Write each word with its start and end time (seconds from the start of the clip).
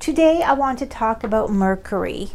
Today 0.00 0.42
I 0.42 0.54
want 0.54 0.78
to 0.78 0.86
talk 0.86 1.24
about 1.24 1.50
Mercury. 1.50 2.30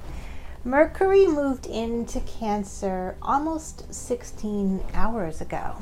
Mercury 0.63 1.25
moved 1.25 1.65
into 1.65 2.19
Cancer 2.19 3.15
almost 3.23 3.91
16 3.91 4.83
hours 4.93 5.41
ago. 5.41 5.77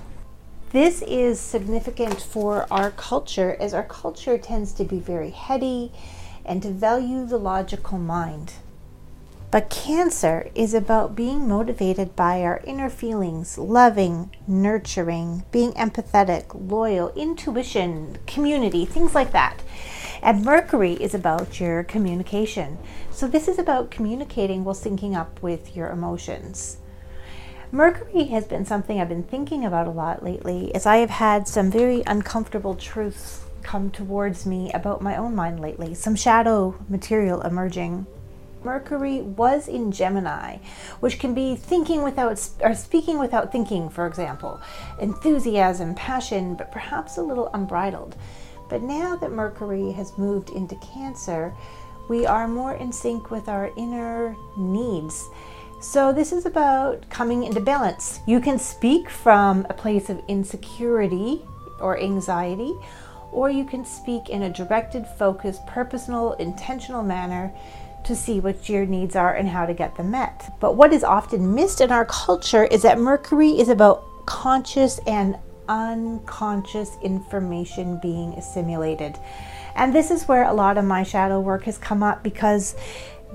This 0.71 1.01
is 1.01 1.41
significant 1.41 2.21
for 2.21 2.67
our 2.71 2.91
culture 2.91 3.57
as 3.59 3.73
our 3.73 3.83
culture 3.83 4.37
tends 4.37 4.71
to 4.75 4.85
be 4.85 4.99
very 4.99 5.31
heady 5.31 5.91
and 6.45 6.63
to 6.63 6.71
value 6.71 7.25
the 7.25 7.37
logical 7.37 7.97
mind. 7.97 8.53
But 9.53 9.69
Cancer 9.69 10.49
is 10.55 10.73
about 10.73 11.15
being 11.15 11.47
motivated 11.47 12.15
by 12.15 12.41
our 12.41 12.59
inner 12.63 12.89
feelings, 12.89 13.55
loving, 13.55 14.35
nurturing, 14.47 15.43
being 15.51 15.73
empathetic, 15.73 16.45
loyal, 16.55 17.13
intuition, 17.15 18.17
community, 18.25 18.83
things 18.83 19.13
like 19.13 19.31
that. 19.33 19.61
And 20.23 20.43
Mercury 20.43 20.93
is 20.93 21.13
about 21.13 21.59
your 21.59 21.83
communication. 21.83 22.79
So 23.11 23.27
this 23.27 23.47
is 23.47 23.59
about 23.59 23.91
communicating 23.91 24.63
while 24.63 24.73
syncing 24.73 25.15
up 25.15 25.39
with 25.43 25.75
your 25.75 25.89
emotions. 25.89 26.77
Mercury 27.71 28.23
has 28.29 28.45
been 28.45 28.65
something 28.65 28.99
I've 28.99 29.07
been 29.07 29.21
thinking 29.21 29.65
about 29.65 29.85
a 29.85 29.91
lot 29.91 30.23
lately 30.23 30.73
as 30.73 30.87
I 30.87 30.97
have 30.97 31.11
had 31.11 31.47
some 31.47 31.69
very 31.69 32.01
uncomfortable 32.07 32.73
truths 32.73 33.43
come 33.61 33.91
towards 33.91 34.47
me 34.47 34.71
about 34.73 35.03
my 35.03 35.15
own 35.15 35.35
mind 35.35 35.59
lately, 35.59 35.93
some 35.93 36.15
shadow 36.15 36.73
material 36.89 37.41
emerging. 37.41 38.07
Mercury 38.65 39.21
was 39.21 39.67
in 39.67 39.91
Gemini, 39.91 40.57
which 40.99 41.19
can 41.19 41.33
be 41.33 41.55
thinking 41.55 42.03
without 42.03 42.49
or 42.61 42.73
speaking 42.73 43.19
without 43.19 43.51
thinking, 43.51 43.89
for 43.89 44.07
example, 44.07 44.61
enthusiasm, 44.99 45.95
passion, 45.95 46.55
but 46.55 46.71
perhaps 46.71 47.17
a 47.17 47.21
little 47.21 47.49
unbridled. 47.53 48.15
But 48.69 48.81
now 48.81 49.15
that 49.17 49.31
Mercury 49.31 49.91
has 49.91 50.17
moved 50.17 50.49
into 50.49 50.75
Cancer, 50.77 51.53
we 52.09 52.25
are 52.25 52.47
more 52.47 52.73
in 52.73 52.91
sync 52.91 53.31
with 53.31 53.47
our 53.47 53.71
inner 53.77 54.35
needs. 54.57 55.29
So, 55.79 56.13
this 56.13 56.31
is 56.31 56.45
about 56.45 57.09
coming 57.09 57.43
into 57.43 57.59
balance. 57.59 58.21
You 58.25 58.39
can 58.39 58.57
speak 58.57 59.09
from 59.09 59.67
a 59.69 59.73
place 59.73 60.09
of 60.09 60.23
insecurity 60.29 61.41
or 61.79 61.99
anxiety, 61.99 62.73
or 63.33 63.49
you 63.49 63.65
can 63.65 63.83
speak 63.83 64.29
in 64.29 64.43
a 64.43 64.49
directed, 64.49 65.05
focused, 65.05 65.65
purposeful, 65.67 66.33
intentional 66.33 67.03
manner 67.03 67.53
to 68.05 68.15
see 68.15 68.39
what 68.39 68.69
your 68.69 68.85
needs 68.85 69.15
are 69.15 69.33
and 69.33 69.47
how 69.47 69.65
to 69.65 69.73
get 69.73 69.95
them 69.95 70.11
met. 70.11 70.53
But 70.59 70.75
what 70.75 70.93
is 70.93 71.03
often 71.03 71.53
missed 71.55 71.81
in 71.81 71.91
our 71.91 72.05
culture 72.05 72.65
is 72.65 72.81
that 72.81 72.99
Mercury 72.99 73.51
is 73.51 73.69
about 73.69 74.25
conscious 74.25 74.99
and 75.07 75.37
unconscious 75.69 76.97
information 77.01 77.99
being 78.01 78.33
assimilated. 78.33 79.17
And 79.75 79.93
this 79.93 80.11
is 80.11 80.27
where 80.27 80.43
a 80.43 80.53
lot 80.53 80.77
of 80.77 80.85
my 80.85 81.03
shadow 81.03 81.39
work 81.39 81.63
has 81.63 81.77
come 81.77 82.03
up 82.03 82.23
because 82.23 82.75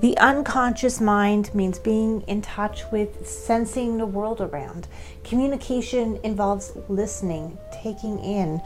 the 0.01 0.17
unconscious 0.19 1.01
mind 1.01 1.53
means 1.55 1.81
being 1.81 2.21
in 2.23 2.41
touch 2.41 2.85
with 2.93 3.27
sensing 3.27 3.99
the 3.99 4.07
world 4.07 4.41
around. 4.41 4.87
Communication 5.25 6.21
involves 6.23 6.73
listening, 6.89 7.59
taking 7.83 8.21
in, 8.21 8.63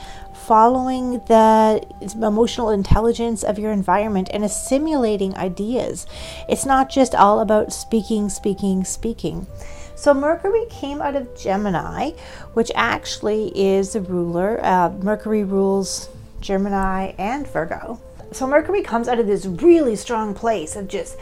following 0.46 1.12
the 1.28 1.82
emotional 2.20 2.68
intelligence 2.68 3.42
of 3.42 3.58
your 3.58 3.72
environment, 3.72 4.28
and 4.30 4.44
assimilating 4.44 5.34
ideas. 5.36 6.06
It's 6.50 6.66
not 6.66 6.90
just 6.90 7.14
all 7.14 7.40
about 7.40 7.72
speaking, 7.72 8.28
speaking, 8.28 8.84
speaking. 8.84 9.46
So 9.94 10.12
Mercury 10.12 10.66
came 10.68 11.00
out 11.00 11.16
of 11.16 11.34
Gemini, 11.34 12.10
which 12.52 12.70
actually 12.74 13.52
is 13.58 13.94
the 13.94 14.02
ruler. 14.02 14.60
Uh, 14.62 14.90
Mercury 14.90 15.44
rules 15.44 16.10
Gemini 16.40 17.14
and 17.16 17.46
Virgo 17.46 18.00
so 18.32 18.46
Mercury 18.46 18.82
comes 18.82 19.08
out 19.08 19.18
of 19.18 19.26
this 19.26 19.46
really 19.46 19.96
strong 19.96 20.34
place 20.34 20.76
of 20.76 20.88
just 20.88 21.16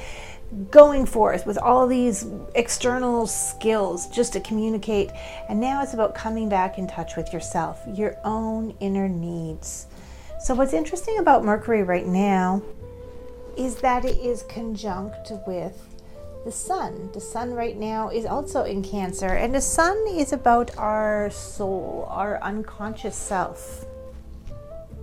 going 0.71 1.07
forth 1.07 1.47
with 1.47 1.59
all 1.59 1.87
these 1.87 2.27
external 2.55 3.27
skills 3.27 4.09
just 4.09 4.33
to 4.33 4.41
communicate. 4.41 5.11
And 5.49 5.61
now 5.61 5.83
it's 5.83 5.95
about 5.95 6.15
coming 6.15 6.49
back 6.49 6.79
in 6.79 6.87
touch 6.87 7.17
with 7.17 7.33
yourself, 7.33 7.81
your 7.95 8.17
own 8.25 8.75
inner 8.81 9.09
needs. 9.09 9.87
So, 10.41 10.55
what's 10.55 10.73
interesting 10.73 11.19
about 11.19 11.45
Mercury 11.45 11.83
right 11.83 12.07
now 12.07 12.63
is 13.57 13.77
that 13.77 14.05
it 14.05 14.17
is 14.19 14.43
conjunct 14.45 15.33
with 15.47 15.87
the 16.45 16.53
sun. 16.53 17.11
The 17.13 17.21
sun 17.21 17.53
right 17.53 17.77
now 17.77 18.09
is 18.09 18.25
also 18.25 18.65
in 18.65 18.83
Cancer, 18.83 19.29
and 19.29 19.55
the 19.55 19.61
sun 19.61 20.03
is 20.09 20.33
about 20.33 20.77
our 20.79 21.29
soul, 21.31 22.07
our 22.09 22.43
unconscious 22.43 23.15
self 23.15 23.85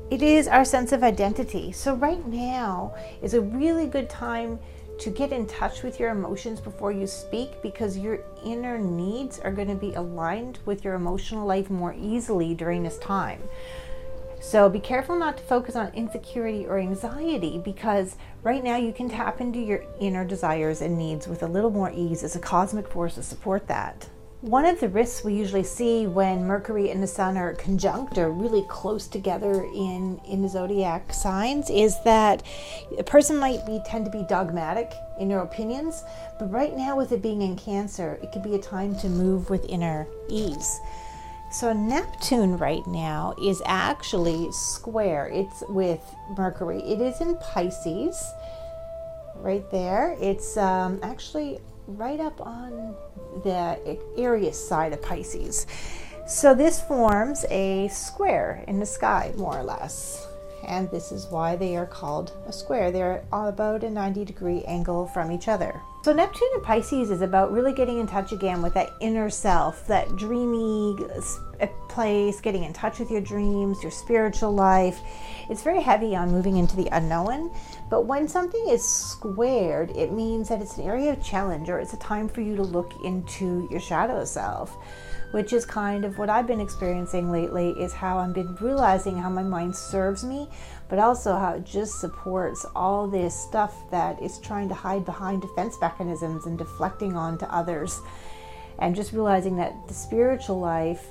it 0.10 0.22
is 0.22 0.48
our 0.48 0.64
sense 0.64 0.94
of 0.94 1.04
identity. 1.04 1.72
So, 1.74 1.96
right 1.96 2.26
now 2.26 2.96
is 3.22 3.34
a 3.34 3.42
really 3.42 3.88
good 3.88 4.10
time 4.10 4.58
to 5.00 5.10
get 5.10 5.32
in 5.32 5.46
touch 5.46 5.84
with 5.84 6.00
your 6.00 6.10
emotions 6.10 6.60
before 6.60 6.92
you 6.92 7.06
speak 7.06 7.62
because 7.62 7.98
your 7.98 8.20
inner 8.44 8.78
needs 8.78 9.40
are 9.40 9.52
going 9.52 9.68
to 9.68 9.76
be 9.76 9.94
aligned 9.94 10.60
with 10.66 10.84
your 10.84 10.96
emotional 10.96 11.46
life 11.46 11.70
more 11.70 11.94
easily 12.00 12.56
during 12.56 12.84
this 12.84 12.98
time. 13.00 13.42
So, 14.40 14.70
be 14.70 14.80
careful 14.80 15.18
not 15.18 15.38
to 15.38 15.44
focus 15.44 15.76
on 15.76 15.94
insecurity 15.94 16.66
or 16.66 16.80
anxiety 16.80 17.58
because 17.58 18.16
right 18.44 18.64
now 18.64 18.78
you 18.78 18.94
can 18.94 19.10
tap 19.10 19.42
into 19.42 19.60
your 19.60 19.84
inner 20.00 20.24
desires 20.24 20.82
and 20.82 20.98
needs 20.98 21.28
with 21.28 21.44
a 21.44 21.48
little 21.48 21.72
more 21.72 21.92
ease 21.94 22.24
as 22.24 22.36
a 22.36 22.40
cosmic 22.40 22.88
force 22.88 23.16
to 23.16 23.24
support 23.24 23.68
that. 23.68 24.08
One 24.42 24.66
of 24.66 24.80
the 24.80 24.88
risks 24.88 25.24
we 25.24 25.34
usually 25.34 25.64
see 25.64 26.06
when 26.06 26.46
Mercury 26.46 26.92
and 26.92 27.02
the 27.02 27.08
Sun 27.08 27.38
are 27.38 27.56
conjunct 27.56 28.20
or 28.20 28.32
really 28.32 28.64
close 28.70 29.08
together 29.08 29.64
in, 29.64 30.22
in 30.28 30.44
the 30.44 30.48
zodiac 30.48 31.12
signs 31.12 31.72
is 31.72 31.96
that 32.04 32.44
a 33.00 33.04
person 33.04 33.38
might 33.38 33.66
be 33.66 33.82
tend 33.84 34.06
to 34.06 34.12
be 34.12 34.24
dogmatic 34.30 34.94
in 35.20 35.28
their 35.28 35.40
opinions, 35.40 36.04
but 36.38 36.52
right 36.52 36.78
now 36.78 36.96
with 36.96 37.12
it 37.12 37.24
being 37.24 37.42
in 37.42 37.56
Cancer, 37.56 38.20
it 38.22 38.32
could 38.32 38.44
be 38.44 38.54
a 38.54 38.62
time 38.62 38.96
to 39.00 39.10
move 39.10 39.50
with 39.50 39.66
inner 39.70 40.06
ease. 40.30 40.80
So 41.52 41.74
Neptune 41.74 42.60
right 42.60 42.86
now 42.86 43.34
is 43.42 43.64
actually 43.66 44.52
square. 44.52 45.32
It's 45.34 45.64
with 45.68 46.02
Mercury. 46.38 46.84
It 46.84 47.02
is 47.02 47.22
in 47.22 47.38
Pisces, 47.38 48.24
right 49.38 49.68
there. 49.72 50.16
It's 50.22 50.58
um, 50.58 51.00
actually 51.02 51.60
right 51.88 52.20
up 52.20 52.40
on 52.42 52.96
the 53.44 54.00
Aries 54.18 54.58
side 54.58 54.94
of 54.94 55.02
Pisces. 55.02 55.66
So 56.28 56.54
this 56.54 56.82
forms 56.82 57.46
a 57.50 57.88
square 57.88 58.64
in 58.68 58.80
the 58.80 58.86
sky, 58.86 59.34
more 59.38 59.58
or 59.58 59.64
less. 59.64 60.28
And 60.68 60.92
this 60.92 61.12
is 61.12 61.28
why 61.28 61.56
they 61.56 61.78
are 61.78 61.86
called 61.86 62.34
a 62.46 62.52
square. 62.52 62.92
They're 62.92 63.24
about 63.32 63.84
a 63.84 63.90
90 63.90 64.26
degree 64.26 64.64
angle 64.64 65.08
from 65.08 65.32
each 65.32 65.48
other. 65.48 65.80
So 66.08 66.14
Neptune 66.14 66.48
in 66.56 66.62
Pisces 66.62 67.12
is 67.12 67.22
about 67.22 67.52
really 67.52 67.74
getting 67.74 68.00
in 68.00 68.08
touch 68.08 68.32
again 68.32 68.62
with 68.62 68.74
that 68.76 68.94
inner 69.02 69.30
self, 69.30 69.86
that 69.88 70.16
dreamy 70.16 70.96
eh, 71.60 71.68
place, 71.90 72.40
getting 72.40 72.64
in 72.64 72.72
touch 72.72 72.98
with 73.00 73.12
your 73.12 73.20
dreams, 73.20 73.84
your 73.84 73.92
spiritual 73.92 74.54
life. 74.54 75.02
It's 75.50 75.64
very 75.64 75.82
heavy 75.82 76.16
on 76.16 76.32
moving 76.32 76.56
into 76.56 76.78
the 76.78 76.88
unknown. 76.94 77.52
But 77.90 78.06
when 78.06 78.26
something 78.30 78.70
is 78.70 78.88
squared, 78.88 79.92
it 79.98 80.14
means 80.14 80.48
that 80.48 80.62
it's 80.62 80.78
an 80.78 80.86
area 80.86 81.12
of 81.12 81.22
challenge 81.22 81.68
or 81.68 81.78
it's 81.78 81.92
a 81.92 81.98
time 81.98 82.30
for 82.30 82.40
you 82.40 82.56
to 82.56 82.64
look 82.64 82.94
into 83.04 83.68
your 83.70 83.82
shadow 83.82 84.24
self, 84.24 84.78
which 85.32 85.52
is 85.52 85.66
kind 85.66 86.06
of 86.06 86.18
what 86.18 86.30
I've 86.30 86.48
been 86.48 86.62
experiencing 86.62 87.34
lately 87.34 87.72
is 87.72 87.92
how 87.92 88.18
I've 88.18 88.34
been 88.34 88.56
realizing 88.62 89.18
how 89.18 89.30
my 89.30 89.44
mind 89.44 89.76
serves 89.76 90.24
me, 90.24 90.48
but 90.90 91.00
also 91.00 91.36
how 91.36 91.54
it 91.54 91.66
just 91.66 92.00
supports 92.00 92.66
all 92.76 93.08
this 93.08 93.38
stuff 93.38 93.90
that 93.92 94.22
is 94.22 94.40
trying 94.40 94.70
to 94.70 94.76
hide 94.76 95.06
behind 95.06 95.42
defense 95.42 95.78
mechanisms 95.82 96.46
and 96.46 96.58
deflecting 96.58 97.16
onto 97.16 97.46
others. 97.46 98.00
And 98.80 98.96
just 98.96 99.12
realizing 99.12 99.56
that 99.58 99.74
the 99.88 99.94
spiritual 99.94 100.60
life 100.60 101.10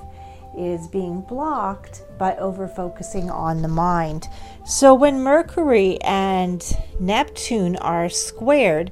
is 0.56 0.88
being 0.88 1.20
blocked 1.20 2.02
by 2.18 2.36
over 2.36 2.66
focusing 2.66 3.30
on 3.30 3.62
the 3.62 3.68
mind. 3.68 4.26
So 4.66 4.94
when 4.94 5.22
Mercury 5.22 6.00
and 6.02 6.64
Neptune 6.98 7.76
are 7.76 8.09
squared, 8.09 8.91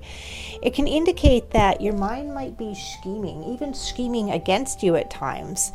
it 0.63 0.75
can 0.75 0.87
indicate 0.87 1.51
that 1.51 1.81
your 1.81 1.95
mind 1.95 2.35
might 2.35 2.57
be 2.57 2.75
scheming, 2.75 3.43
even 3.45 3.75
scheming 3.75 4.31
against 4.31 4.83
you 4.83 4.97
at 4.97 5.11
times. 5.11 5.73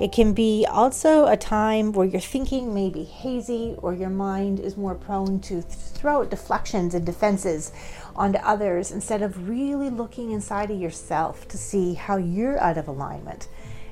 It 0.00 0.12
can 0.12 0.32
be 0.32 0.66
also 0.70 1.26
a 1.26 1.36
time 1.36 1.92
where 1.92 2.06
your 2.06 2.20
thinking 2.20 2.72
may 2.72 2.88
be 2.88 3.04
hazy 3.04 3.74
or 3.78 3.94
your 3.94 4.10
mind 4.10 4.60
is 4.60 4.76
more 4.76 4.94
prone 4.94 5.40
to 5.40 5.60
throw 5.60 6.22
out 6.22 6.30
deflections 6.30 6.94
and 6.94 7.04
defenses 7.04 7.72
onto 8.16 8.38
others 8.38 8.90
instead 8.90 9.22
of 9.22 9.48
really 9.48 9.90
looking 9.90 10.32
inside 10.32 10.70
of 10.70 10.80
yourself 10.80 11.46
to 11.48 11.58
see 11.58 11.94
how 11.94 12.16
you're 12.16 12.58
out 12.60 12.78
of 12.78 12.88
alignment. 12.88 13.48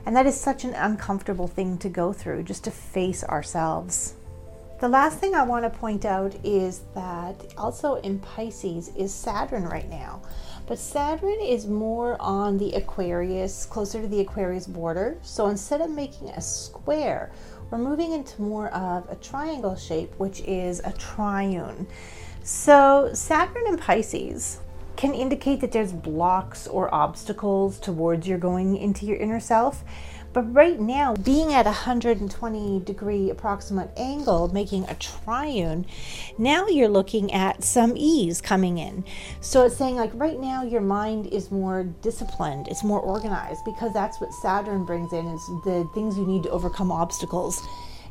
And 0.06 0.16
that 0.16 0.26
is 0.26 0.38
such 0.38 0.64
an 0.64 0.74
uncomfortable 0.74 1.46
thing 1.46 1.78
to 1.78 1.88
go 1.88 2.12
through, 2.12 2.44
just 2.44 2.64
to 2.64 2.70
face 2.70 3.22
ourselves. 3.24 4.14
The 4.80 4.88
last 4.88 5.18
thing 5.18 5.34
I 5.34 5.42
want 5.42 5.64
to 5.64 5.78
point 5.78 6.06
out 6.06 6.34
is 6.42 6.80
that 6.94 7.52
also 7.58 7.96
in 7.96 8.18
Pisces 8.18 8.90
is 8.96 9.12
Saturn 9.12 9.64
right 9.64 9.88
now. 9.90 10.22
But 10.66 10.78
Saturn 10.78 11.38
is 11.42 11.66
more 11.66 12.16
on 12.18 12.56
the 12.56 12.72
Aquarius, 12.72 13.66
closer 13.66 14.00
to 14.00 14.08
the 14.08 14.20
Aquarius 14.20 14.66
border. 14.66 15.18
So 15.22 15.48
instead 15.48 15.82
of 15.82 15.90
making 15.90 16.30
a 16.30 16.40
square, 16.40 17.30
we're 17.70 17.78
moving 17.78 18.12
into 18.12 18.40
more 18.40 18.68
of 18.68 19.08
a 19.10 19.16
triangle 19.16 19.76
shape, 19.76 20.14
which 20.18 20.40
is 20.40 20.80
a 20.80 20.92
trine. 20.92 21.86
So, 22.42 23.10
Saturn 23.12 23.64
and 23.66 23.78
Pisces 23.78 24.60
can 24.96 25.14
indicate 25.14 25.60
that 25.60 25.72
there's 25.72 25.92
blocks 25.92 26.66
or 26.66 26.92
obstacles 26.94 27.78
towards 27.78 28.26
your 28.28 28.38
going 28.38 28.76
into 28.76 29.06
your 29.06 29.16
inner 29.16 29.40
self. 29.40 29.84
But 30.32 30.42
right 30.54 30.78
now, 30.78 31.16
being 31.16 31.52
at 31.52 31.66
a 31.66 31.70
120 31.70 32.80
degree 32.80 33.30
approximate 33.30 33.90
angle, 33.96 34.46
making 34.52 34.84
a 34.84 34.94
trine, 34.94 35.86
now 36.38 36.68
you're 36.68 36.88
looking 36.88 37.32
at 37.32 37.64
some 37.64 37.94
ease 37.96 38.40
coming 38.40 38.78
in. 38.78 39.04
So 39.40 39.64
it's 39.64 39.76
saying, 39.76 39.96
like, 39.96 40.12
right 40.14 40.38
now, 40.38 40.62
your 40.62 40.82
mind 40.82 41.26
is 41.28 41.50
more 41.50 41.82
disciplined, 41.82 42.68
it's 42.68 42.84
more 42.84 43.00
organized, 43.00 43.64
because 43.64 43.92
that's 43.92 44.20
what 44.20 44.32
Saturn 44.34 44.84
brings 44.84 45.12
in 45.12 45.26
is 45.26 45.44
the 45.64 45.88
things 45.94 46.16
you 46.16 46.26
need 46.26 46.44
to 46.44 46.50
overcome 46.50 46.92
obstacles 46.92 47.60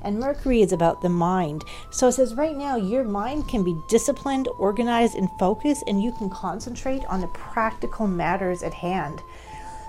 and 0.01 0.19
Mercury 0.19 0.61
is 0.61 0.71
about 0.71 1.01
the 1.01 1.09
mind. 1.09 1.65
So 1.91 2.07
it 2.07 2.13
says 2.13 2.35
right 2.35 2.55
now 2.55 2.75
your 2.75 3.03
mind 3.03 3.47
can 3.47 3.63
be 3.63 3.81
disciplined, 3.87 4.47
organized, 4.57 5.15
and 5.15 5.29
focused, 5.39 5.83
and 5.87 6.01
you 6.01 6.11
can 6.11 6.29
concentrate 6.29 7.05
on 7.05 7.21
the 7.21 7.27
practical 7.27 8.07
matters 8.07 8.63
at 8.63 8.73
hand. 8.73 9.21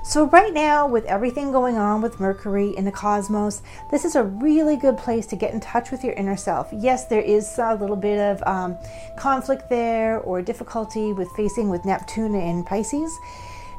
So, 0.03 0.27
right 0.29 0.53
now, 0.53 0.87
with 0.87 1.05
everything 1.05 1.53
going 1.53 1.77
on 1.77 2.01
with 2.01 2.21
Mercury 2.21 2.71
in 2.71 2.87
the 2.87 2.91
cosmos, 2.91 3.61
this 3.91 4.07
is 4.07 4.17
a 4.17 4.25
really 4.25 4.77
good 4.77 4.97
place 4.97 5.27
to 5.27 5.37
get 5.37 5.53
in 5.53 5.61
touch 5.61 5.91
with 5.91 6.03
your 6.03 6.15
inner 6.15 6.39
self. 6.39 6.69
Yes, 6.73 7.07
there 7.07 7.21
is 7.21 7.59
a 7.59 7.75
little 7.75 7.97
bit 7.97 8.19
of 8.19 8.43
um, 8.47 8.79
conflict 9.19 9.69
there 9.69 10.19
or 10.21 10.41
difficulty 10.41 11.13
with 11.13 11.31
facing 11.33 11.69
with 11.69 11.85
Neptune 11.85 12.35
in 12.35 12.65
Pisces. 12.65 13.13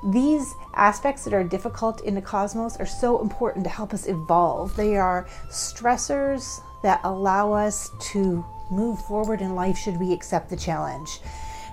These 0.03 0.55
aspects 0.73 1.23
that 1.25 1.33
are 1.33 1.43
difficult 1.43 2.01
in 2.01 2.15
the 2.15 2.21
cosmos 2.21 2.77
are 2.77 2.85
so 2.85 3.21
important 3.21 3.63
to 3.65 3.69
help 3.69 3.93
us 3.93 4.07
evolve. 4.07 4.75
They 4.75 4.97
are 4.97 5.27
stressors 5.49 6.61
that 6.81 7.01
allow 7.03 7.53
us 7.53 7.91
to 8.11 8.43
move 8.71 8.99
forward 9.05 9.41
in 9.41 9.53
life 9.53 9.77
should 9.77 9.99
we 9.99 10.11
accept 10.11 10.49
the 10.49 10.57
challenge. 10.57 11.19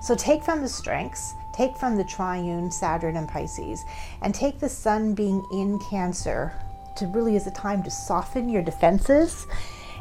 So 0.02 0.14
take 0.14 0.42
from 0.42 0.60
the 0.60 0.68
strengths, 0.68 1.34
take 1.54 1.76
from 1.76 1.96
the 1.96 2.04
trine 2.04 2.70
Saturn 2.70 3.16
and 3.16 3.28
Pisces, 3.28 3.84
and 4.22 4.34
take 4.34 4.60
the 4.60 4.68
sun 4.68 5.14
being 5.14 5.44
in 5.52 5.78
Cancer 5.78 6.52
to 6.96 7.06
really 7.06 7.36
is 7.36 7.46
a 7.46 7.52
time 7.52 7.82
to 7.84 7.90
soften 7.90 8.48
your 8.48 8.62
defenses 8.62 9.46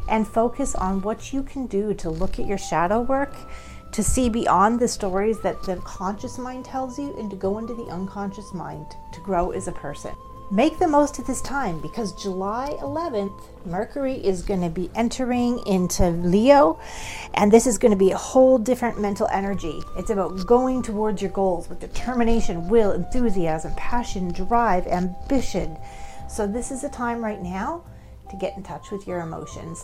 and 0.09 0.27
focus 0.27 0.75
on 0.75 1.01
what 1.01 1.31
you 1.31 1.44
can 1.44 1.68
do 1.68 1.94
to 1.94 2.09
look 2.09 2.39
at 2.39 2.45
your 2.47 2.57
shadow 2.57 3.01
work 3.01 3.35
to 3.97 4.03
see 4.03 4.29
beyond 4.29 4.79
the 4.79 4.88
stories 4.88 5.39
that 5.39 5.63
the 5.63 5.75
conscious 5.77 6.38
mind 6.38 6.63
tells 6.63 6.99
you 6.99 7.17
and 7.17 7.31
to 7.31 7.35
go 7.35 7.57
into 7.57 7.73
the 7.73 7.85
unconscious 7.85 8.53
mind 8.53 8.85
to 9.11 9.19
grow 9.21 9.49
as 9.49 9.67
a 9.67 9.71
person. 9.71 10.13
Make 10.51 10.77
the 10.77 10.88
most 10.88 11.17
of 11.17 11.25
this 11.25 11.41
time 11.41 11.81
because 11.81 12.13
July 12.13 12.77
11th, 12.79 13.41
Mercury 13.65 14.13
is 14.13 14.44
going 14.44 14.61
to 14.61 14.69
be 14.69 14.91
entering 14.94 15.65
into 15.65 16.11
Leo, 16.11 16.79
and 17.33 17.51
this 17.51 17.65
is 17.65 17.79
going 17.79 17.89
to 17.91 17.97
be 17.97 18.11
a 18.11 18.17
whole 18.17 18.59
different 18.59 19.01
mental 19.01 19.27
energy. 19.31 19.81
It's 19.97 20.11
about 20.11 20.45
going 20.45 20.83
towards 20.83 21.19
your 21.19 21.31
goals 21.31 21.67
with 21.67 21.79
determination, 21.79 22.69
will, 22.69 22.91
enthusiasm, 22.91 23.73
passion, 23.77 24.31
drive, 24.31 24.85
ambition. 24.85 25.75
So, 26.29 26.45
this 26.45 26.69
is 26.69 26.83
a 26.83 26.89
time 26.89 27.25
right 27.25 27.41
now 27.41 27.83
to 28.29 28.38
get 28.38 28.55
in 28.57 28.61
touch 28.61 28.91
with 28.91 29.07
your 29.07 29.21
emotions 29.21 29.83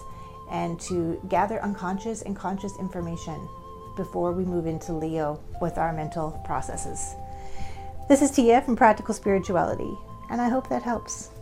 and 0.52 0.80
to 0.82 1.20
gather 1.30 1.60
unconscious 1.64 2.22
and 2.22 2.36
conscious 2.36 2.78
information 2.78 3.50
before 3.96 4.32
we 4.32 4.46
move 4.46 4.66
into 4.66 4.94
Leo 4.94 5.40
with 5.62 5.78
our 5.78 5.94
mental 5.94 6.32
processes. 6.46 7.16
This 8.10 8.22
is 8.22 8.32
Tia 8.32 8.62
from 8.62 8.76
Practical 8.76 9.14
Spirituality, 9.14 9.98
and 10.30 10.42
I 10.42 10.50
hope 10.50 10.70
that 10.70 10.84
helps. 10.84 11.30